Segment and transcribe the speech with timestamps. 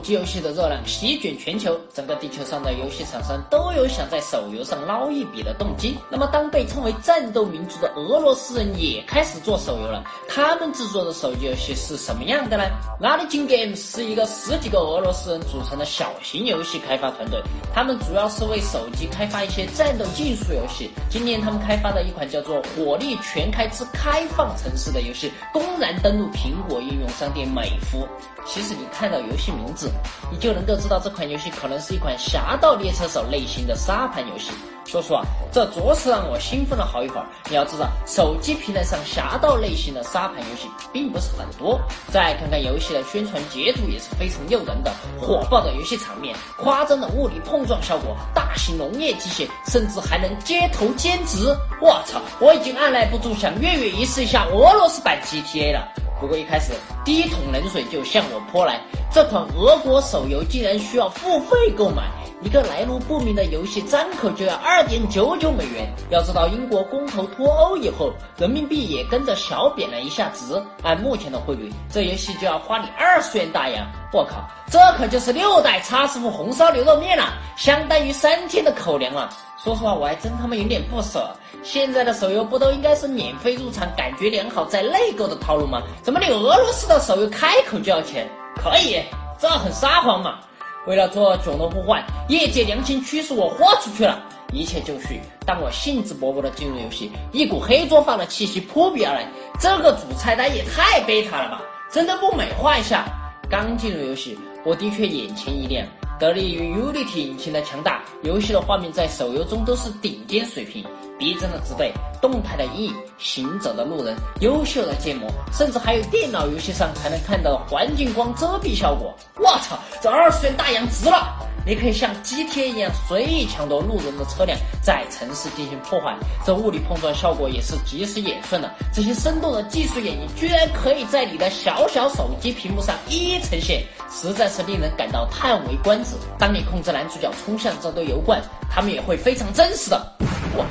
[0.00, 5.94] 手机游戏的热浪席卷全球，整个地球上的游戏厂商都有想在手游上捞一笔的动机。
[6.10, 12.64] 那么，当被称为战斗民族的俄罗斯人也开始做手游了，他们制作的手机游戏是什么样的呢
[13.02, 17.38] a l i g i n Games 是一个十几个俄罗斯人组成的小型游戏开发团队，
[17.74, 20.90] 他们主要是为手机开发一些战斗竞速游戏。
[21.10, 28.08] 今年，他们开发的一款叫做《火力全开之开放城市》的游戏，公然登陆苹果应用商店美服。
[28.46, 29.89] 其实，你看到游戏名字。
[30.30, 34.50] 你就能够知道这款游戏可能是一款《侠盗猎车手》类型的沙盘游戏。
[34.86, 37.26] 说实话，这着实让我兴奋了好一会儿。
[37.48, 41.80] 你要知道，手机平台上侠盗类型的沙盘游戏并不是很多。
[42.10, 51.56] 再看看游戏的宣传截图，也是非常诱人的，火爆的游戏场面，夸张的物理碰撞效果，大型农业机械，甚至还能街头兼职。
[51.80, 52.20] 我操！
[52.40, 55.86] 我已经按耐不住想跃跃欲试一下俄罗斯版 GTA 了。
[56.20, 58.78] 不过一开始第一桶冷水就向我泼来，
[59.12, 62.04] 这款俄国手游竟然需要付费购买，
[62.42, 65.92] 一个来路不明的游戏张口就要二点九九美元。
[66.10, 73.84] 要知道英国公投脱欧以后，人民币也跟着小贬了一下值，按目前的汇率，这游戏就要花你二十元大洋。
[74.12, 79.28] 我靠，这可就是六代叉师傅红烧牛肉面了，相当于三天的口粮了。
[79.64, 81.28] 说实话，我还真他妈有点不舍。
[81.64, 85.82] 现在的手游不都应该是免费入场、感觉良好再内购的套路吗？
[86.00, 88.30] 怎么你俄罗斯的手游开口就要钱？
[88.62, 89.00] 可以，
[89.38, 90.38] 这很撒谎嘛！
[90.86, 94.22] 为了做囧的呼唤，业界良心驱使我豁出去了，
[94.52, 95.18] 一切就绪。
[95.46, 99.26] 当我兴致勃勃地进入游戏，一股黑作坊的气息扑鼻而来。
[99.58, 101.62] 这个主菜单也太贝塔了吧！
[101.90, 103.06] 真的不美化一下？
[103.48, 105.86] 刚进入游戏，我的确眼前一亮。
[106.18, 110.84] 得力于 Unity 引擎的强大，游戏的画面在手游中都是顶尖水平。
[111.20, 119.14] 逼真的植被、动态的阴影、行走的路人、优秀的建模，甚至还有电脑游戏上才能看到的环境光遮蔽效果。
[119.36, 121.36] 我操，这二十元大洋值了！
[121.66, 126.16] 你可以像 GTA 一样随意抢夺路人的车辆，在城市进行破坏。
[126.42, 128.74] 这物理碰撞效果也是及时演算的。
[128.94, 136.16] 这些生动的技术演绎，居然可以在你的小小手机屏幕上一一呈现，实在是令人感到叹为观止。
[136.38, 140.16] 当你控制男主角冲向这堆油罐，他们也会非常真实的。
[140.56, 140.64] 我。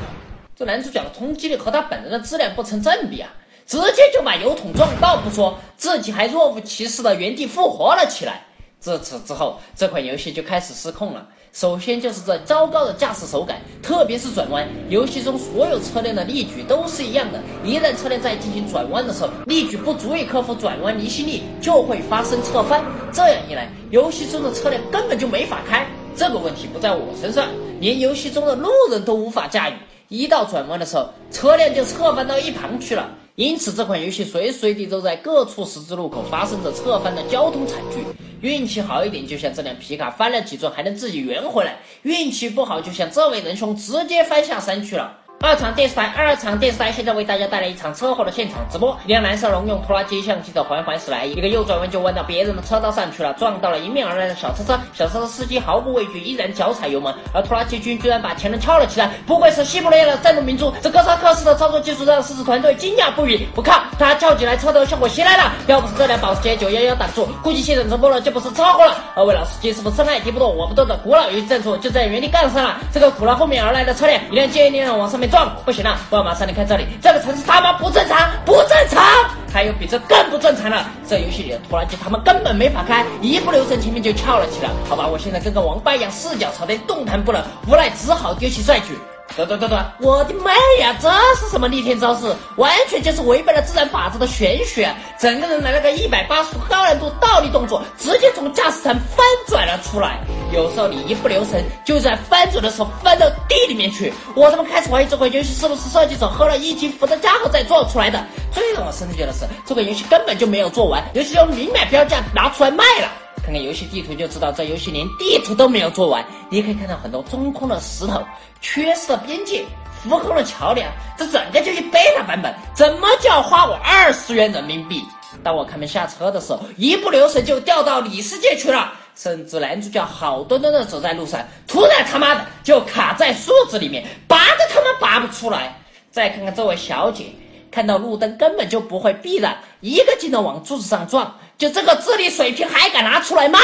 [0.59, 3.29] 这男主角的冲击力和他本人的质量不成正比啊！
[3.65, 8.41] 直接就把油桶撞爆不说，自己还若无其事的原地复活了起来。
[8.77, 11.25] 自此之后，这款游戏就开始失控了。
[11.53, 14.67] 首先就是这糟糕的驾驶手感，特别是转弯。
[14.89, 22.83] 游戏中所有车辆的力矩都是一样的，一旦车辆在进行转弯的时候，力矩不足以克服转弯离心力，就会发生侧翻。
[23.13, 25.87] 这样一来，游戏中的车辆根本就没法开。
[26.17, 27.47] 这个问题不在我身上，
[27.79, 29.73] 连游戏中的路人都无法驾驭。
[30.09, 33.07] 一到转弯的时候，车辆就侧翻到一旁去了。
[33.35, 38.03] 因此，这款游戏随时随地都在各处十字路口发生着侧翻的交通惨剧。
[38.41, 45.15] 运气好一点，就像这辆皮卡翻了几转还能自己圆回来；运气不好，就像这位仁兄直接翻下山去了。
[45.41, 48.97] 二场电视台，二场电视台现在为大家带来一场车祸的现场直播。
[49.05, 54.77] 一辆蓝色农用拖拉机向记者缓缓驶来，一个右转弯就弯到别人的车道上去了，撞到了迎面而来的小车车。
[54.93, 59.09] 小车车司机毫不畏惧，依然脚踩油门，而拖拉机君居然把前轮翘了起来。
[59.25, 63.47] 不愧是西伯利亚的战斗民族，这哥萨克式的操作技术让狮子团队惊讶不已。
[63.55, 65.53] 我靠，他翘起来，车头效果袭来了！
[65.67, 68.93] 要不是这辆保时捷911挡住，估计现场直播了就不是车祸了。
[69.15, 72.77] 二位老司机是不是深爱敌不动我不动的古老游戏战术就在原地干上了？
[72.91, 75.28] 这个苦了后面而来的车辆，一辆接一辆往上面。
[75.29, 76.85] 撞不行了，我要马上离开这里。
[77.01, 79.03] 这个城市他妈不正常，不正常！
[79.51, 84.69] 还有比这更不正常的，这游戏里的拖拉机他们根本没法开，一不留神前面就翘了起来。
[84.87, 88.97] 好吧，我现在跟个王八一样四脚朝天，动弹不了，无奈只好丢弃帅举。
[89.37, 92.35] 等等等等，我的妈呀，这是什么逆天招式？
[92.57, 94.93] 完全就是违背了自然法则的玄学！
[95.17, 100.19] 整个人来了个一百八十度高难度倒立动作，直接从驾驶舱翻转了出来。
[100.51, 104.11] 有时候你一不留神，就在翻转的时候翻到地里面去。
[104.35, 108.21] 我他妈开始怀疑这款游戏是不是设计者喝了一斤伏特加后再做出来的。
[108.51, 113.09] 最让我生气的是，这个游戏根本就没有做完，游戏用明码标价拿出来卖了。
[113.49, 116.23] 看看游戏地图就知道，这游戏连地图都没有做完。
[116.51, 118.23] 你可以看到很多中空的石头、
[118.61, 119.65] 缺失的边界、
[120.03, 120.87] 浮空的桥梁，
[121.17, 125.01] 这整个就是贝塔版本，怎么就要花我二十元人民币？
[125.43, 128.93] 当我开门下车的时候，一不留神就掉到里世界去了。
[129.15, 135.75] 甚至男主角好端端的走在路上，突然他妈的就卡在树子里面，拔都他妈拔不出来。
[136.11, 137.25] 再看看这位小姐，
[137.71, 141.35] 看到路灯根本就不会避让，一个劲的往柱子上撞。
[141.59, 143.59] 就这个智力水平还敢拿出来卖？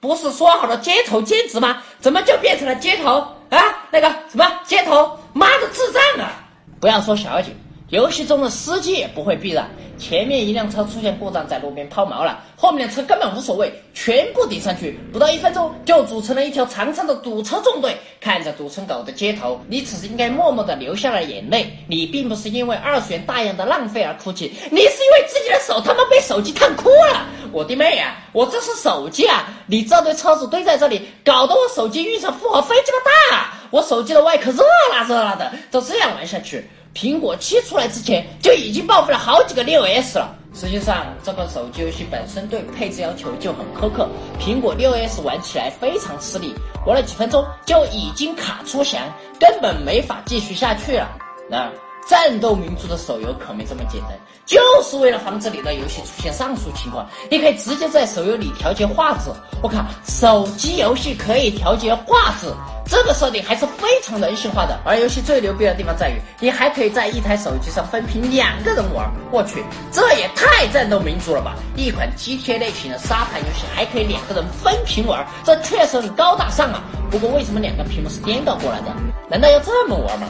[0.00, 1.82] 不是说好的街头兼职吗？
[2.00, 3.14] 怎么就变成了街头
[3.48, 3.58] 啊？
[3.92, 5.16] 那个什么街头？
[5.32, 6.32] 妈的智障啊！
[6.80, 7.50] 不要说小姐，
[7.90, 9.64] 游戏中的司机也不会避让。
[9.98, 17.96] 前面一辆车出现故障，在路边抛锚了，后面的车根本无所谓，全部顶上去，不到一分钟就组成了一条长长的堵车纵队。
[18.20, 21.70] 看着堵成狗的街头，你此时应该默默的流下了眼泪。
[21.88, 27.26] 你并不是因为二十元大洋的浪费而哭泣，你是因为自己的手他妈被手机烫哭了。
[27.52, 29.48] 我的妹呀，我这是手机啊！
[29.66, 35.50] 你这堆车子堆在这里，搞得我手机预测负荷飞鸡巴大，我手机的外壳热辣热辣的。
[35.70, 36.68] 照这样玩下去。
[36.94, 40.34] 苹果七出来之前就已经报废了好几个六 S 了。
[40.54, 44.08] 实际上，这个手机游戏本身对配置要求就很苛刻，
[44.40, 46.54] 苹果六 S 玩起来非常吃力，
[46.86, 49.00] 玩了几分钟就已经卡出翔，
[49.38, 51.08] 根本没法继续下去了。
[51.48, 51.70] 那。
[52.08, 54.12] 战斗民族的手游可没这么简单，
[54.46, 59.30] 就是为了防止你的游戏出现上述情况，你可以直接在手游里调节画质。
[59.62, 62.46] 我靠，手机游戏可以调节画质，
[62.86, 64.80] 这个设定还是非常人性化的。
[64.86, 69.06] 而游戏最牛逼的地方在于，你还可以在一台手机上分屏两个人玩。
[69.30, 69.62] 我去，
[69.92, 71.56] 这也太战斗民族了吧！
[71.76, 76.82] 一款 GTA 类型的沙盘游戏还可以两个人分屏玩，这确实很高大上啊。
[77.10, 78.86] 不过为什么两个屏幕是颠倒过来的？
[79.28, 80.26] 难道要这么玩吗？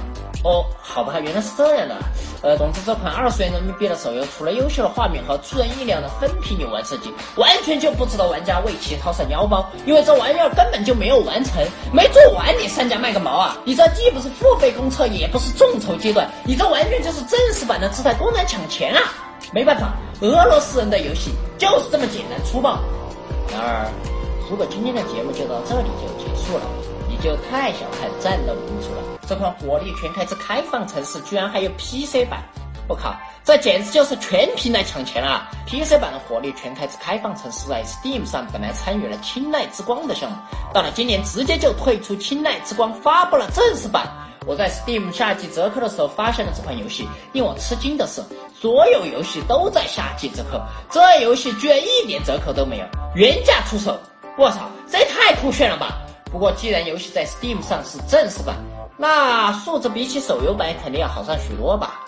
[0.48, 1.94] 哦，好吧，原来是这样的。
[2.40, 9.68] 呃，总之这款二十元人民币的手游，除了优秀的画面和出人意料的分屏游玩设计，完全就不值得玩家为其掏上腰包。
[9.84, 11.62] 因为这玩意儿根本就没有完成，
[11.92, 13.58] 没做完，你商家卖个毛啊！
[13.64, 19.02] 你这既不是付费公测，也不是众筹阶段，你这完全就是正式版的自带公然抢钱啊！
[19.52, 19.92] 没办法，
[20.22, 22.78] 俄罗斯人的游戏就是这么简单粗暴。
[23.52, 23.90] 然而，
[24.48, 26.64] 如果今天的节目就到这里就结束了，
[27.22, 29.02] 就太小看战斗民族了。
[29.26, 32.42] 这款火力全开之开放城市居然还有 PC 版，
[32.88, 40.36] 我靠，这简直就是全屏来抢钱啊！PC 版的火力全开之开放城市在 Steam 上本来参与了青睐之光的项目，
[40.72, 44.06] 到了今年直接就退出青睐之光，发布了正式版。
[44.46, 48.22] 我在 Steam 夏季折扣的时候发现了这款游戏，令我吃惊的是，
[48.58, 50.58] 所有游戏都在夏季折扣，
[50.90, 53.98] 这游戏居然一点折扣都没有，原价出售！
[54.38, 55.98] 我操，这也太酷炫了吧！
[56.30, 58.56] 不过既然游戏在 Steam 上是正式版，
[58.96, 62.00] 那素质比起手游版肯定要好上许多吧，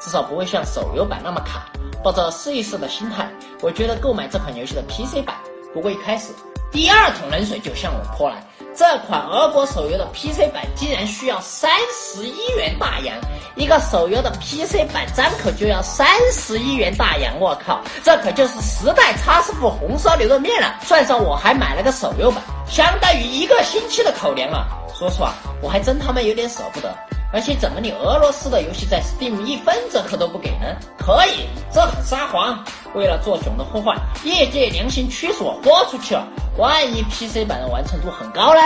[0.00, 1.66] 至少不会像手游版那么卡。
[2.02, 3.30] 抱着试一试的心态，
[3.62, 5.34] 我觉得购买这款游戏的 PC 版。
[5.72, 6.32] 不过一开始，
[6.70, 13.16] 第二桶冷水就向我泼来，这款俄国手游的 PC 版竟然需要三十一元大洋，
[13.56, 20.74] 一个手游的 PC 版张口就要三十一元大洋，我靠，这可就是时代差师傅红烧牛肉面了。
[20.82, 24.66] 算上我还买了个手游版，相当于一个星期的口粮啊！
[24.98, 26.92] 说实话，我还真他妈有点舍不得。
[27.32, 30.66] 而且怎么你俄罗斯的游戏在 Steam 一分折扣都不给呢？
[30.98, 32.64] 可以，这很撒谎。
[32.94, 36.26] 为了做囧的呼唤，业界良心驱使我豁出去了。
[36.58, 38.60] 万一 PC 版的完成度很高呢？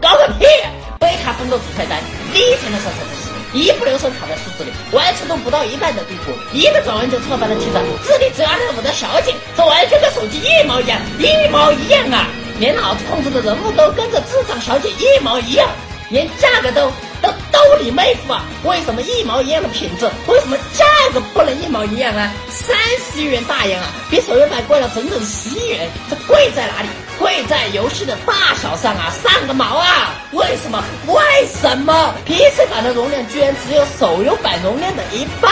[0.00, 0.46] 高个屁！
[0.98, 1.98] 贝塔分的主菜单，
[2.32, 12.28] 第一天的上车不是一不留神卡在数字里，完成度不到一半的地图，一个转弯就侧翻了机子，智力只有任务的小姐，这完全跟手机一毛一样，一毛一样啊！
[12.58, 15.68] 连脑子控制的人物都跟着智障小姐一毛一样，
[16.10, 18.44] 连价格都都都你妹夫啊！
[18.64, 22.32] 为什么一毛一样的品质，为什么价格不能一毛一样啊？
[22.48, 22.74] 三
[23.04, 26.88] 十亿元大洋啊，比手游版贵了整整十亿元，这贵在哪里？
[27.72, 29.10] 游戏的大小上啊！
[29.22, 30.14] 上个毛啊！
[30.32, 30.82] 为什么？
[31.06, 35.50] 为什么 PC 版的容量居然只有手游版容量的一半？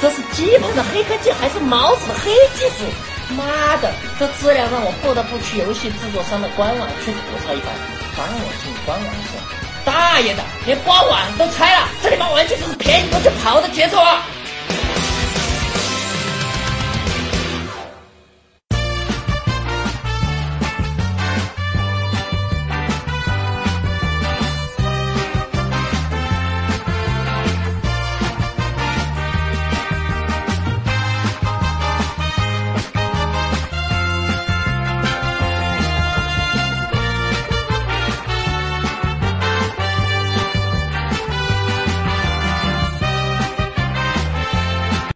[0.00, 2.84] 这是基本的黑科技，还是毛子的黑技术？
[3.36, 7.74] 妈的，这质量让我不得不去游戏制作商的官网去吐槽一番。
[8.16, 9.36] 帮我进官网是？
[9.84, 14.22] 大爷的，连官网都拆了，这他妈完全就是便宜不去跑的节奏啊！